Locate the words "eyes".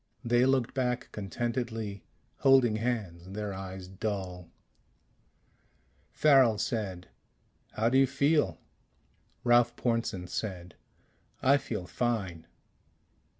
3.53-3.87